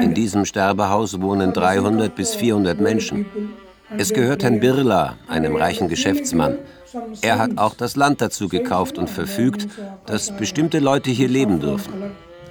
In 0.01 0.13
diesem 0.13 0.45
Sterbehaus 0.45 1.19
wohnen 1.19 1.51
300 1.51 2.15
bis 2.15 2.35
400 2.35 2.79
Menschen. 2.79 3.25
Es 3.97 4.13
gehört 4.13 4.43
Herrn 4.43 4.61
Birla, 4.61 5.17
einem 5.27 5.57
reichen 5.57 5.89
Geschäftsmann. 5.89 6.59
Er 7.21 7.39
hat 7.39 7.57
auch 7.57 7.73
das 7.75 7.97
Land 7.97 8.21
dazu 8.21 8.47
gekauft 8.47 8.97
und 8.97 9.09
verfügt, 9.09 9.67
dass 10.05 10.31
bestimmte 10.31 10.79
Leute 10.79 11.11
hier 11.11 11.27
leben 11.27 11.59
dürfen. 11.59 11.91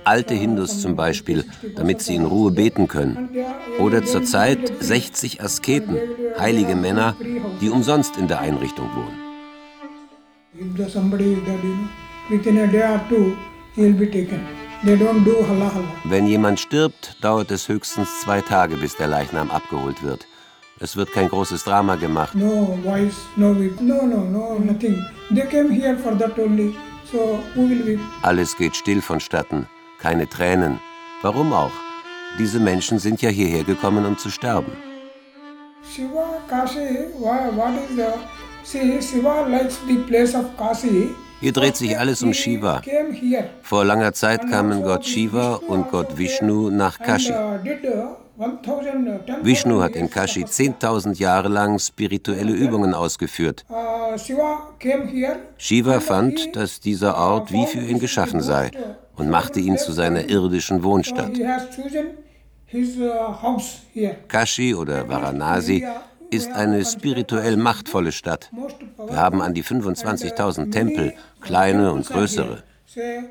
Alte 0.05 0.35
Hindus 0.35 0.81
zum 0.81 0.97
Beispiel, 0.97 1.45
damit 1.77 2.03
sie 2.03 2.15
in 2.15 2.25
Ruhe 2.25 2.51
beten 2.51 2.89
können. 2.89 3.29
Oder 3.79 4.05
zurzeit 4.05 4.73
60 4.81 5.43
Asketen, 5.43 5.97
heilige 6.39 6.75
Männer, 6.75 7.17
die 7.61 7.71
umsonst 7.71 8.17
in 8.17 8.29
der 8.29 8.41
Einrichtung 8.41 8.89
wohnen. 8.95 9.19
Wenn 16.05 16.27
jemand 16.27 16.61
stirbt, 16.61 17.17
dauert 17.21 17.51
es 17.51 17.69
höchstens 17.69 18.21
zwei 18.21 18.41
Tage, 18.41 18.77
bis 18.77 18.97
der 18.97 19.07
Leichnam 19.07 19.51
abgeholt 19.51 20.03
wird. 20.03 20.27
Es 20.81 20.97
wird 20.97 21.13
kein 21.13 21.29
großes 21.29 21.63
Drama 21.63 21.95
gemacht. 21.95 22.35
No 22.35 22.77
voice, 22.83 23.15
no 23.37 23.57
weep. 23.57 23.81
No, 23.81 24.05
no, 24.05 24.25
no, 24.25 24.59
nothing. 24.59 25.01
They 25.31 25.47
came 25.47 25.71
here 25.71 25.97
for 25.97 26.19
that 26.19 26.37
only. 26.37 26.75
So 27.13 27.39
who 27.55 27.69
will 27.69 27.87
weep? 27.87 28.01
Alles 28.23 28.57
geht 28.57 28.75
still 28.75 29.01
vonstatten. 29.01 29.69
Keine 30.03 30.29
Tränen. 30.29 30.81
Warum 31.23 31.53
auch? 31.53 31.71
Diese 32.39 32.59
Menschen 32.59 32.99
sind 32.99 33.23
ja 33.23 33.31
hierher 33.31 33.63
gekommen, 33.65 34.05
um 34.05 34.19
zu 34.19 34.31
sterben. 34.31 34.73
Shiva, 35.95 36.27
Kashi, 36.49 36.89
wha- 37.19 37.51
what 37.57 37.75
is 37.83 37.97
the. 37.97 38.09
See, 38.65 39.01
Shiva 39.03 39.47
likes 39.49 39.79
the 39.87 39.97
place 40.09 40.35
of 40.35 40.47
Kashi. 40.57 41.11
Hier 41.41 41.53
dreht 41.53 41.77
sich 41.77 41.99
alles 41.99 42.23
um 42.23 42.33
Shiva. 42.33 42.81
Vor 43.63 43.85
langer 43.85 44.13
Zeit 44.13 44.49
kamen 44.49 44.83
Gott 44.83 45.05
Shiva 45.05 45.55
und 45.67 45.91
Gott 45.91 46.17
Vishnu 46.17 46.71
nach 46.71 46.99
Kashi. 46.99 47.33
And 48.39 48.63
did 48.63 48.71
1000 48.71 49.27
10,000 49.27 49.45
Vishnu 49.45 49.81
hat 49.83 49.97
in 49.97 50.09
Kashi 50.11 50.45
of- 50.45 50.51
10.000 50.51 51.19
Jahre 51.19 51.49
lang 51.49 51.79
spirituelle 51.79 52.53
Übungen 52.53 52.95
ausgeführt. 52.95 53.65
Shiva 55.59 56.01
fand, 56.01 56.57
dass 56.57 56.81
dieser 56.81 57.17
Ort 57.17 57.53
wie 57.53 57.67
für 57.67 57.81
ihn 57.81 57.99
geschaffen 57.99 58.41
sei 58.41 58.71
und 59.17 59.31
machte 59.31 59.61
ihn 59.61 59.79
zu 59.79 59.93
seiner 59.93 60.29
irdischen 60.29 60.83
here. 63.93 64.17
Kashi 64.29 64.75
oder 64.75 65.09
Varanasi 65.09 65.87
ist 66.31 66.51
eine 66.53 66.85
spirituell 66.85 67.57
machtvolle 67.59 68.13
Stadt. 68.13 68.51
Wir 69.07 69.17
haben 69.17 69.43
an 69.43 69.53
die 69.53 69.63
25.000 69.63 70.71
Tempel, 70.73 71.13
kleine 71.43 71.93
und 71.93 72.07
größere. 72.09 72.63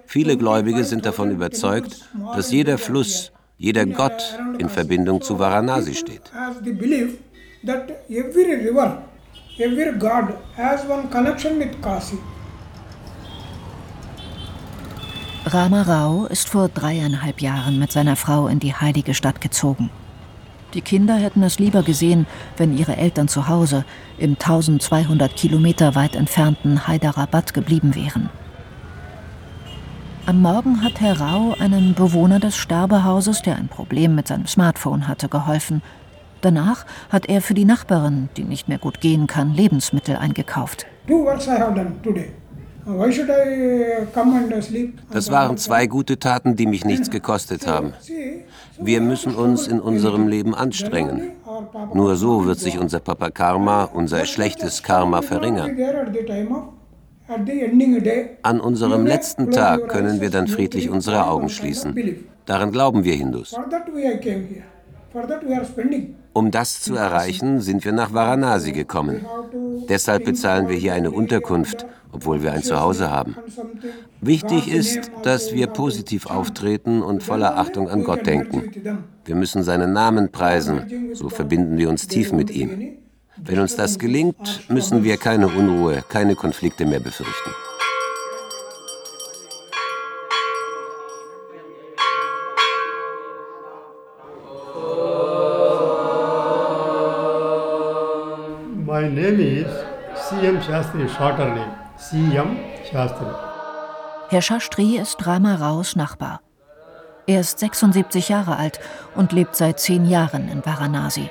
Viele 0.06 0.38
Gläubige 0.38 0.84
sind 0.84 1.06
davon 1.06 1.32
überzeugt, 1.32 2.08
dass 2.36 2.52
jeder 2.52 2.78
Fluss, 2.78 3.32
jeder 3.62 3.86
Gott 3.86 4.40
in 4.58 4.70
Verbindung 4.70 5.22
zu 5.22 5.38
Varanasi 5.38 5.94
steht. 5.94 6.34
Has 6.34 6.56
the 6.64 6.72
belief 6.72 7.20
that 7.64 7.92
every 8.10 8.56
river, 8.56 9.04
every 9.60 10.00
god 10.00 10.34
has 10.58 10.84
one 10.90 11.08
connection 11.12 11.60
with 11.60 11.80
Kashi. 11.80 12.18
Rama 15.46 15.84
Rao 15.84 16.26
ist 16.26 16.50
vor 16.50 16.70
dreieinhalb 16.70 17.40
Jahren 17.42 17.78
mit 17.78 17.92
seiner 17.92 18.16
Frau 18.16 18.48
in 18.48 18.60
die 18.60 18.74
heilige 18.74 19.14
Stadt 19.14 19.42
gezogen. 19.42 19.92
Die 20.74 20.82
Kinder 20.82 21.16
hätten 21.16 21.44
es 21.44 21.60
lieber 21.60 21.84
gesehen, 21.84 22.26
wenn 22.58 22.76
ihre 22.76 22.98
Eltern 22.98 23.28
zu 23.28 23.48
Hause 23.48 23.86
im 24.18 24.32
1200 24.32 25.36
Kilometer 25.36 25.94
weit 25.94 26.16
entfernten 26.16 26.88
Hyderabad 26.88 27.54
geblieben 27.54 27.94
wären. 27.94 28.30
Am 30.28 30.40
Morgen 30.40 30.84
hat 30.84 31.02
Herr 31.02 31.20
Rao 31.20 31.56
einem 31.60 31.96
Bewohner 31.96 32.40
des 32.40 32.56
Sterbehauses, 32.56 33.42
der 33.42 33.56
ein 33.56 33.68
Problem 33.68 34.14
mit 34.14 34.28
seinem 34.28 34.46
Smartphone 34.46 35.08
hatte, 35.08 35.28
geholfen. 35.28 35.82
Danach 36.42 36.86
hat 37.10 37.28
er 37.28 37.42
für 37.42 37.56
die 37.56 37.66
Nachbarin, 37.66 38.30
die 38.38 38.44
nicht 38.44 38.70
mehr 38.70 38.78
gut 38.78 39.02
gehen 39.02 39.26
kann, 39.26 39.54
Lebensmittel 39.54 40.16
eingekauft. 40.16 40.86
Sleep? 44.62 45.00
Das 45.12 45.32
waren 45.32 45.58
zwei 45.58 45.88
gute 45.88 46.20
Taten, 46.20 46.56
die 46.56 46.68
mich 46.68 46.86
nichts 46.86 47.10
gekostet 47.10 47.66
haben. 47.66 47.94
Wir 48.80 49.02
müssen 49.02 49.36
uns 49.36 49.68
in 49.68 49.80
unserem 49.80 50.28
Leben 50.28 50.54
anstrengen. 50.56 51.32
Nur 51.94 52.16
so 52.16 52.46
wird 52.46 52.60
sich 52.60 52.80
unser 52.80 53.00
Papa 53.00 53.30
Karma, 53.32 53.84
unser 53.86 54.26
schlechtes 54.26 54.84
Karma 54.84 55.22
verringern. 55.22 55.76
An 58.42 58.60
unserem 58.60 59.06
letzten 59.06 59.52
Tag 59.52 59.88
können 59.90 60.22
wir 60.22 60.30
dann 60.30 60.48
friedlich 60.48 60.90
unsere 60.90 61.28
Augen 61.28 61.50
schließen. 61.50 61.96
Daran 62.46 62.72
glauben 62.72 63.04
wir 63.04 63.14
Hindus. 63.14 63.56
Um 66.34 66.52
das 66.52 66.82
zu 66.82 66.96
erreichen, 66.96 67.60
sind 67.60 67.84
wir 67.84 67.92
nach 67.92 68.14
Varanasi 68.14 68.72
gekommen. 68.72 69.26
Deshalb 69.90 70.24
bezahlen 70.24 70.70
wir 70.70 70.78
hier 70.78 70.94
eine 70.94 71.12
Unterkunft, 71.12 71.86
obwohl 72.14 72.42
wir 72.42 72.54
ein 72.54 72.64
Zuhause 72.64 73.10
haben. 73.10 73.36
Wichtig 74.22 74.72
ist, 74.72 75.12
dass 75.24 75.54
wir 75.54 75.68
positiv 75.68 76.28
auftreten 76.28 77.02
und 77.02 77.24
voller 77.24 77.58
Achtung 77.58 77.90
an 77.90 78.04
Gott 78.04 78.26
denken. 78.26 78.72
Wir 79.26 79.36
müssen 79.36 79.64
seinen 79.64 79.92
Namen 79.92 80.32
preisen, 80.32 81.12
so 81.14 81.30
verbinden 81.30 81.78
wir 81.78 81.90
uns 81.90 82.08
tief 82.08 82.32
mit 82.32 82.50
ihm. 82.50 83.01
Wenn 83.44 83.60
uns 83.60 83.76
das 83.76 83.98
gelingt, 83.98 84.70
müssen 84.70 85.04
wir 85.04 85.18
keine 85.18 85.48
Unruhe, 85.48 86.04
keine 86.08 86.36
Konflikte 86.36 86.86
mehr 86.86 87.00
befürchten. 87.00 87.50
My 98.86 99.10
name 99.10 99.42
is 99.42 99.68
CM 100.30 100.62
Shastri, 100.62 101.10
shorter 101.10 101.48
name. 101.48 101.74
CM 101.98 102.58
Shastri. 102.92 103.26
Herr 104.30 104.42
Shastri 104.44 104.98
ist 104.98 105.26
Rama 105.26 105.56
Raos 105.56 105.96
Nachbar. 105.96 106.42
Er 107.26 107.40
ist 107.40 107.58
76 107.58 108.30
Jahre 108.30 108.58
alt 108.58 108.80
und 109.16 109.32
lebt 109.32 109.56
seit 109.56 109.80
zehn 109.80 110.06
Jahren 110.06 110.48
in 110.48 110.64
Varanasi. 110.64 111.30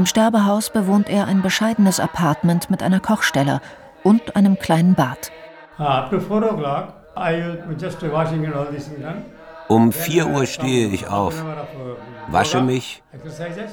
Im 0.00 0.06
Sterbehaus 0.06 0.70
bewohnt 0.70 1.10
er 1.10 1.26
ein 1.26 1.42
bescheidenes 1.42 2.00
Apartment 2.00 2.70
mit 2.70 2.82
einer 2.82 3.00
Kochstelle 3.00 3.60
und 4.02 4.34
einem 4.34 4.58
kleinen 4.58 4.94
Bad. 4.94 5.30
Uh, 5.78 5.82
up 5.82 6.10
to 6.10 6.18
4 6.18 6.52
o'clock, 6.52 6.94
I 7.14 7.34
will 7.68 7.76
just 7.78 8.00
washing 8.10 8.46
and 8.46 8.54
all 8.54 8.64
these 8.72 8.88
things 8.88 9.02
done. 9.02 9.24
Um 9.68 9.92
4 9.92 10.28
Uhr 10.28 10.46
stehe 10.46 10.88
ich 10.88 11.08
auf, 11.08 11.44
wasche 12.28 12.62
mich 12.62 13.02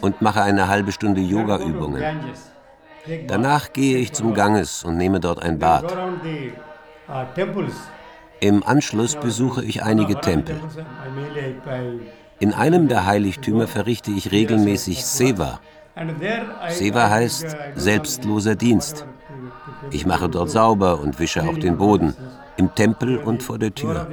und 0.02 0.22
mache 0.22 0.42
eine 0.42 0.68
halbe 0.68 0.92
Stunde 0.92 1.22
Yoga-Übungen. 1.22 2.04
Danach 3.28 3.72
gehe 3.72 3.98
ich 3.98 4.12
zum 4.12 4.34
Ganges 4.34 4.84
und 4.84 4.98
nehme 4.98 5.22
dort 5.22 5.42
ein 5.42 5.60
Bad. 5.60 5.98
Im 8.42 8.64
Anschluss 8.68 9.16
besuche 9.16 9.64
ich 9.64 9.82
einige 9.82 10.20
Tempel. 10.20 10.60
In 12.40 12.54
einem 12.54 12.90
der 12.90 13.06
Heiligtümer 13.06 13.66
verrichte 13.66 14.12
ich 14.12 14.34
regelmäßig 14.34 15.06
Seva. 15.06 15.62
Seva 16.70 17.10
heißt 17.10 17.58
selbstloser 17.76 18.56
Dienst. 18.56 19.06
Ich 19.92 20.06
mache 20.06 20.30
dort 20.30 20.50
sauber 20.50 21.00
und 21.00 21.20
wische 21.20 21.44
auch 21.44 21.58
den 21.58 21.78
Boden, 21.78 22.16
im 22.58 22.74
Tempel 22.74 23.18
und 23.18 23.44
vor 23.44 23.58
der 23.60 23.74
Tür. 23.74 24.08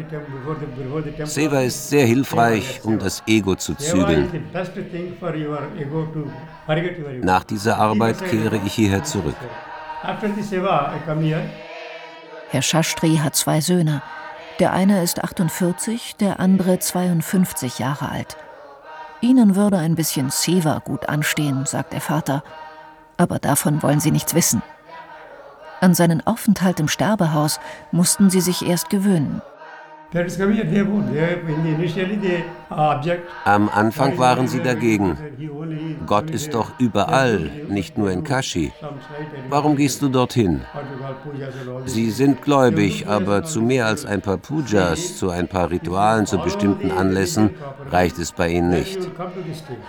Seva 1.25 1.61
ist 1.61 1.89
sehr 1.89 2.07
hilfreich, 2.07 2.81
um 2.85 2.99
das 2.99 3.23
Ego 3.27 3.55
zu 3.55 3.75
zügeln. 3.75 4.29
Nach 7.23 7.45
dieser 7.45 7.79
Arbeit 7.79 8.25
kehre 8.25 8.61
ich 8.65 8.75
hierher 8.75 9.03
zurück. 9.03 9.37
Herr 12.51 12.63
Shastri 12.63 13.17
hat 13.17 13.35
zwei 13.35 13.61
Söhne. 13.61 14.03
Der 14.61 14.73
eine 14.73 15.03
ist 15.03 15.25
48, 15.25 16.17
der 16.17 16.39
andere 16.39 16.79
52 16.79 17.79
Jahre 17.81 18.11
alt. 18.11 18.37
Ihnen 19.21 19.57
würde 19.57 19.79
ein 19.79 19.95
bisschen 19.95 20.31
Seva 20.31 20.81
gut 20.85 21.09
anstehen, 21.09 21.67
sagt 21.67 21.93
der 21.93 22.01
Vater. 22.01 22.43
Aber 23.17 23.39
davon 23.39 23.83
wollen 23.83 24.01
sie 24.01 24.11
nichts 24.11 24.35
wissen. 24.35 24.63
An 25.81 25.95
seinen 25.95 26.27
Aufenthalt 26.27 26.81
im 26.81 26.89
Sterbehaus 26.89 27.61
mussten 27.93 28.31
sie 28.31 28.41
sich 28.41 28.67
erst 28.67 28.91
gewöhnen. 28.91 29.43
Am 33.45 33.69
Anfang 33.69 34.17
waren 34.17 34.47
sie 34.47 34.63
dagegen. 34.63 35.19
Gott 36.07 36.31
ist 36.31 36.55
doch 36.55 36.71
überall, 36.79 37.51
nicht 37.69 37.99
nur 37.99 38.13
in 38.13 38.23
Kashi. 38.23 38.73
Warum 39.49 39.75
gehst 39.75 40.03
du 40.03 40.09
dorthin? 40.09 40.61
Sie 41.87 42.13
sind 42.13 42.43
gläubig, 42.43 43.09
aber 43.09 43.43
zu 43.43 43.61
mehr 43.61 43.87
als 43.87 44.07
ein 44.07 44.21
paar 44.21 44.37
Pujas, 44.37 45.19
zu 45.19 45.31
ein 45.31 45.49
paar 45.49 45.73
Ritualen 45.73 46.27
zu 46.27 46.39
bestimmten 46.39 46.93
Anlässen 46.93 47.51
reicht 47.91 48.19
es 48.19 48.31
bei 48.31 48.51
ihnen 48.51 48.71
nicht. 48.71 49.01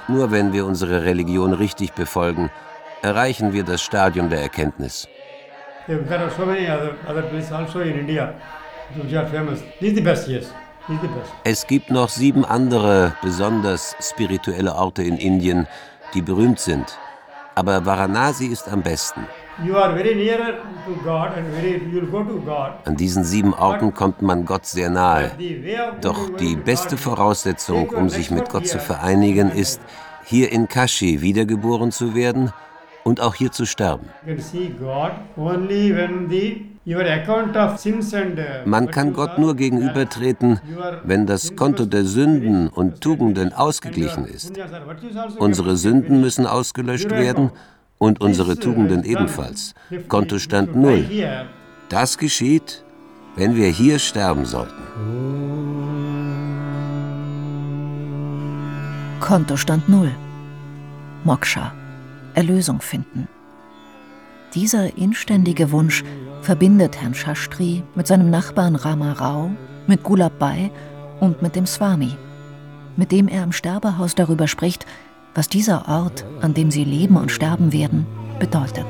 Nur 0.08 0.32
wenn 0.32 0.54
wir 0.54 0.66
unsere 0.66 1.04
Religion 1.04 1.54
richtig 1.54 1.94
befolgen, 1.94 2.50
erreichen 3.04 3.54
wir 3.54 3.64
das 3.64 3.84
Stadium 3.84 4.32
der 4.32 4.42
Erkenntnis. 4.42 5.08
There 5.86 6.00
are 6.18 6.32
so 6.32 6.48
many 6.48 6.68
other, 6.68 6.96
other 7.08 7.22
places 7.22 7.52
also 7.52 7.82
in 7.82 8.00
India 8.00 8.34
Es 11.43 11.67
gibt 11.67 11.89
noch 11.91 12.10
sieben 12.10 12.45
andere 12.45 13.13
besonders 13.21 13.95
spirituelle 14.00 14.76
Orte 14.76 15.04
in 15.04 15.17
Indien, 15.17 15.67
die 16.13 16.21
berühmt 16.21 16.60
sind. 16.60 16.98
Aber 17.56 17.86
Varanasi 17.86 18.48
ist 18.48 18.67
am 18.67 18.84
besten. 18.84 19.21
An 22.84 22.98
diesen 22.98 23.24
sieben 23.24 23.54
Orten 23.54 23.93
kommt 23.93 24.21
man 24.21 24.45
Gott 24.45 24.65
sehr 24.65 24.89
nahe. 24.89 25.32
Doch 26.02 26.30
die 26.36 26.56
beste 26.58 26.98
Voraussetzung, 26.98 27.89
um 27.89 28.10
sich 28.10 28.30
mit 28.32 28.50
Gott 28.50 28.67
zu 28.67 28.80
vereinigen, 28.80 29.52
ist, 29.52 29.80
hier 30.26 30.52
in 30.52 30.67
Kashi 30.67 31.21
wiedergeboren 31.21 31.91
zu 31.91 32.15
werden 32.15 32.52
und 33.04 33.21
auch 33.21 33.36
hier 33.36 33.52
zu 33.52 33.65
sterben. 33.65 34.10
you 34.26 34.34
can 34.34 34.43
see 34.43 34.69
God 34.80 35.12
only 35.38 35.95
when 35.95 36.28
the 36.28 36.75
uh, 36.88 38.65
Man 38.65 38.91
kann 38.91 39.13
Gott 39.13 39.38
nur 39.38 39.56
gegenübertreten, 39.56 40.60
wenn 41.04 41.26
das 41.26 41.56
Konto 41.56 41.86
der 41.86 42.06
Sünden 42.06 42.67
und 42.67 43.02
Tugenden 43.02 43.54
ausgeglichen 43.54 44.26
ist. 44.26 44.58
also 44.60 45.39
Unsere 45.39 45.78
Sünden 45.78 46.21
müssen 46.21 46.45
ausgelöscht 46.45 47.10
werden 47.10 47.52
und 47.98 48.21
unsere 48.21 48.58
Tugenden 48.58 49.04
ebenfalls. 49.04 49.74
Kontostand 50.08 50.76
null. 50.76 51.06
Das 51.89 52.17
geschieht, 52.17 52.84
wenn 53.36 53.56
wir 53.56 53.67
hier 53.67 54.00
sterben 54.00 54.45
sollten. 54.45 54.84
Kontostand 59.19 59.89
null. 59.89 60.12
Moksha. 61.24 61.74
Erlösung 62.36 62.82
finden. 62.82 63.28
Dieser 64.54 64.98
inständige 64.98 65.71
Wunsch 65.71 66.04
verbindet 66.45 67.01
Herrn 67.01 67.15
Shastri 67.15 67.81
mit 67.95 68.05
seinem 68.05 68.29
Nachbarn 68.29 68.75
Rama 68.75 69.13
Rao, 69.13 69.49
mit 69.88 70.03
Gulabbai 70.03 70.69
und 71.19 71.41
mit 71.41 71.55
dem 71.55 71.65
Swami, 71.65 72.12
mit 72.95 73.12
dem 73.12 73.27
er 73.27 73.43
im 73.43 73.51
Sterbehaus 73.51 74.13
darüber 74.13 74.47
spricht, 74.47 74.86
was 75.34 75.49
dieser 75.49 75.88
Ort, 75.89 76.23
an 76.41 76.53
dem 76.53 76.69
sie 76.69 76.84
leben 76.84 77.17
und 77.17 77.31
sterben 77.31 77.73
werden, 77.73 78.05
bedeutet. 78.38 78.86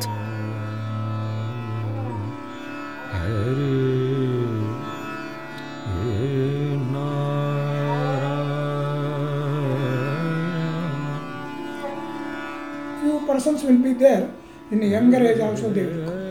Few 13.01 13.25
persons 13.25 13.63
will 13.63 13.77
be 13.77 13.97
there 13.97 14.27
in 14.71 14.81
younger 14.81 15.21
age 15.21 15.41
also 15.41 15.71
they 15.71 15.85
will 15.85 16.05
come. 16.05 16.24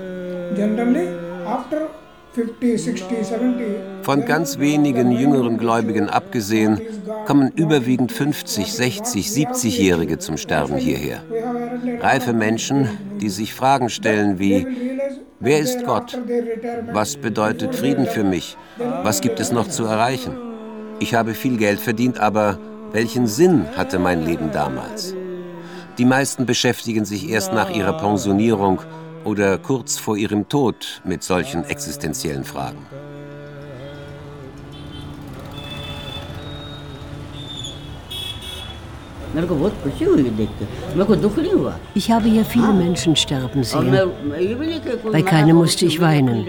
Generally, 0.55 1.09
after 1.47 1.89
50, 2.35 2.79
60, 2.79 3.25
70. 3.25 3.67
Von 4.03 4.25
ganz 4.25 4.59
wenigen 4.59 5.13
jüngeren 5.13 5.57
Gläubigen 5.57 6.11
abgesehen, 6.11 6.81
kommen 7.27 7.53
überwiegend 7.55 8.11
50, 8.11 8.73
60, 8.73 9.29
70-Jährige 9.29 10.19
zum 10.19 10.37
Sterben 10.37 10.77
hierher. 10.77 11.23
Reife 12.01 12.33
Menschen, 12.33 12.89
die 13.21 13.29
sich 13.29 13.55
Fragen 13.55 13.89
stellen 13.89 14.39
wie, 14.39 14.67
Wer 15.41 15.59
ist 15.59 15.85
Gott? 15.85 16.19
Was 16.93 17.17
bedeutet 17.17 17.75
Frieden 17.75 18.07
für 18.07 18.25
mich? 18.25 18.57
Was 19.03 19.21
gibt 19.21 19.41
es 19.41 19.53
noch 19.53 19.69
zu 19.69 19.85
erreichen? 19.85 20.35
Ich 21.01 21.15
habe 21.15 21.35
viel 21.35 21.59
Geld 21.59 21.81
verdient, 21.81 22.19
aber 22.19 22.59
welchen 22.93 23.27
Sinn 23.27 23.67
hatte 23.77 23.99
mein 23.99 24.25
Leben 24.25 24.53
damals? 24.53 25.15
Die 25.99 26.05
meisten 26.07 26.47
beschäftigen 26.47 27.05
sich 27.05 27.29
erst 27.29 27.53
nach 27.53 27.69
ihrer 27.69 27.93
Pensionierung 27.99 28.81
oder 29.25 29.59
kurz 29.59 29.99
vor 29.99 30.17
ihrem 30.17 30.49
Tod 30.49 31.03
mit 31.05 31.23
solchen 31.23 31.65
existenziellen 31.65 32.45
Fragen. 32.45 32.87
Ich 41.95 42.11
habe 42.11 42.29
hier 42.29 42.45
viele 42.45 42.73
Menschen 42.73 43.17
sterben 43.17 43.65
sehen. 43.65 43.97
Bei 45.11 45.23
keinem 45.23 45.57
musste 45.57 45.87
ich 45.87 46.01
weinen. 46.01 46.47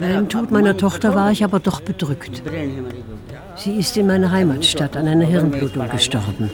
Beim 0.00 0.28
Tod 0.28 0.50
meiner 0.50 0.76
Tochter 0.76 1.14
war 1.14 1.30
ich 1.30 1.44
aber 1.44 1.60
doch 1.60 1.80
bedrückt. 1.80 2.42
Sie 3.62 3.72
ist 3.72 3.94
in 3.98 4.06
meiner 4.06 4.30
Heimatstadt 4.30 4.96
an 4.96 5.06
einer 5.06 5.26
Hirnblutung 5.26 5.86
gestorben. 5.90 6.50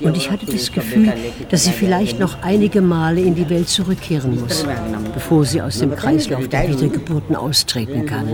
Und 0.00 0.14
ich 0.14 0.30
hatte 0.30 0.44
das 0.44 0.70
Gefühl, 0.70 1.10
dass 1.48 1.64
sie 1.64 1.70
vielleicht 1.70 2.18
noch 2.20 2.42
einige 2.42 2.82
Male 2.82 3.22
in 3.22 3.34
die 3.34 3.48
Welt 3.48 3.70
zurückkehren 3.70 4.38
muss, 4.38 4.66
bevor 5.14 5.46
sie 5.46 5.62
aus 5.62 5.78
dem 5.78 5.96
Kreislauf 5.96 6.48
der 6.48 6.68
Wiedergeburten 6.68 7.34
austreten 7.34 8.04
kann. 8.04 8.28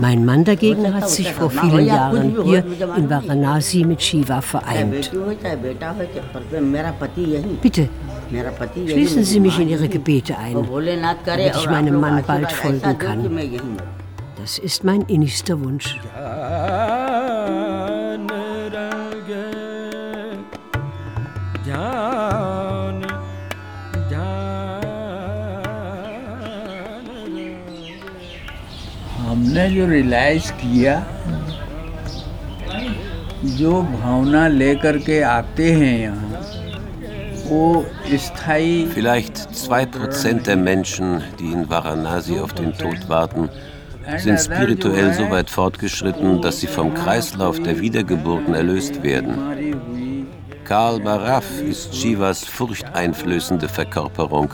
Mein 0.00 0.24
Mann 0.24 0.44
dagegen 0.44 0.94
hat 0.94 1.10
sich 1.10 1.30
vor 1.32 1.50
vielen 1.50 1.86
Jahren 1.86 2.42
hier 2.44 2.64
in 2.96 3.10
Varanasi 3.10 3.84
mit 3.84 4.00
Shiva 4.00 4.40
vereint. 4.40 5.10
Bitte, 7.60 7.88
Schließen 8.86 9.24
Sie 9.24 9.40
mich 9.40 9.58
in 9.58 9.68
Ihre 9.68 9.88
Gebete 9.88 10.38
ein, 10.38 10.54
damit 11.26 11.56
ich 11.56 11.66
meinem 11.66 12.00
Mann 12.00 12.24
bald 12.26 12.50
folgen 12.50 12.98
kann. 12.98 13.28
Das 14.41 14.57
ist 14.59 14.83
mein 14.83 15.01
innigster 15.03 15.59
Wunsch. 15.59 15.97
हमने 29.27 29.69
जो 29.71 29.85
रियलाइज 29.87 30.49
किया 30.61 30.95
जो 33.57 33.81
भावना 33.81 34.47
लेकर 34.47 34.97
के 35.07 35.21
आते 35.21 35.71
हैं 35.71 35.99
यहाँ 35.99 36.27
Vielleicht 38.93 39.37
zwei 39.55 39.85
Prozent 39.85 40.47
der 40.47 40.57
Menschen, 40.57 41.21
die 41.39 41.51
in 41.51 41.69
Varanasi 41.69 42.39
auf 42.39 42.53
den 42.53 42.73
Tod 42.73 43.07
warten, 43.07 43.49
sind 44.18 44.40
spirituell 44.40 45.14
so 45.14 45.30
weit 45.30 45.50
fortgeschritten, 45.50 46.40
dass 46.40 46.60
sie 46.60 46.66
vom 46.66 46.94
Kreislauf 46.94 47.60
der 47.60 47.80
Wiedergeburten 47.80 48.54
erlöst 48.54 49.02
werden. 49.02 50.26
Karl 50.64 51.00
Baraff 51.00 51.60
ist 51.60 51.94
Shivas 51.94 52.44
furchteinflößende 52.44 53.68
Verkörperung. 53.68 54.50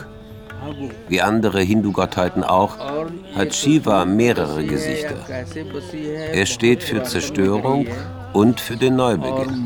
Wie 1.07 1.21
andere 1.21 1.61
Hindu-Gottheiten 1.61 2.43
auch, 2.43 2.77
hat 3.35 3.53
Shiva 3.53 4.05
mehrere 4.05 4.63
Gesichter. 4.63 5.15
Er 6.33 6.45
steht 6.45 6.83
für 6.83 7.03
Zerstörung 7.03 7.87
und 8.33 8.59
für 8.59 8.75
den 8.75 8.95
Neubeginn. 8.95 9.65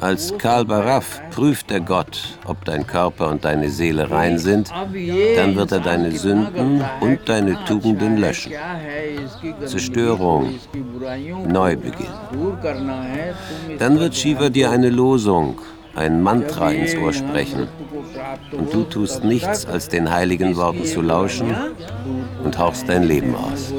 Als 0.00 0.38
Karl 0.38 0.64
Baraf 0.64 1.20
prüft 1.30 1.68
der 1.70 1.80
Gott, 1.80 2.38
ob 2.46 2.64
dein 2.64 2.86
Körper 2.86 3.28
und 3.28 3.44
deine 3.44 3.68
Seele 3.68 4.10
rein 4.10 4.38
sind, 4.38 4.70
dann 5.36 5.56
wird 5.56 5.72
er 5.72 5.80
deine 5.80 6.10
Sünden 6.12 6.82
und 7.00 7.18
deine 7.28 7.62
Tugenden 7.66 8.16
löschen. 8.16 8.52
Zerstörung, 9.66 10.54
Neubeginn. 11.46 12.06
Dann 13.78 13.98
wird 13.98 14.14
Shiva 14.14 14.48
dir 14.48 14.70
eine 14.70 14.88
Losung, 14.88 15.58
ein 15.95 16.21
Mantra 16.21 16.71
ins 16.71 16.95
Ohr 16.95 17.13
sprechen. 17.13 17.67
Und 18.51 18.73
du 18.73 18.83
tust 18.83 19.23
nichts, 19.23 19.65
als 19.65 19.89
den 19.89 20.11
heiligen 20.11 20.55
Worten 20.55 20.85
zu 20.85 21.01
lauschen 21.01 21.55
und 22.43 22.57
hauchst 22.57 22.87
dein 22.87 23.03
Leben 23.03 23.35
aus. 23.35 23.73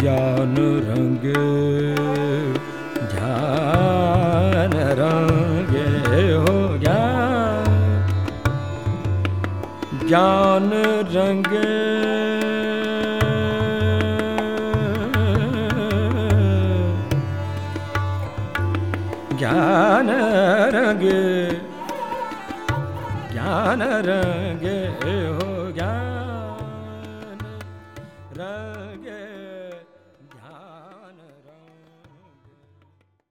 ज्ञान 0.00 0.56
रंगे 0.84 2.23
ಜ್ಞಾನ 19.37 20.09
ರಂಗ 20.75 21.05
ಜ್ಞಾನ 23.31 23.83
ರಂಗ 24.01 24.34